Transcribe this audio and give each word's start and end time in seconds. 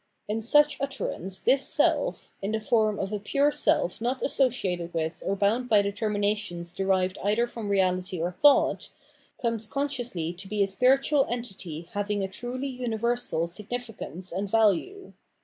In 0.27 0.41
such 0.41 0.81
utterance 0.81 1.39
this 1.39 1.61
self,— 1.67 2.33
in 2.41 2.53
the 2.53 2.57
forna 2.59 2.99
of 2.99 3.13
a 3.13 3.19
pure 3.19 3.51
self 3.51 4.01
not 4.01 4.23
associated 4.23 4.95
with 4.95 5.21
or 5.23 5.35
bound 5.35 5.69
by 5.69 5.83
determina 5.83 6.35
tions 6.35 6.73
derived 6.73 7.19
either 7.23 7.45
from 7.45 7.69
reality 7.69 8.19
or 8.19 8.31
thought, 8.31 8.89
comes 9.39 9.67
consciously 9.67 10.33
to 10.33 10.47
be 10.47 10.63
a 10.63 10.67
spiritual 10.67 11.27
entity 11.29 11.87
having 11.93 12.23
a 12.23 12.27
truly 12.27 12.69
universal 12.69 13.45
significance 13.45 14.31
and 14.31 14.49
value. 14.49 15.13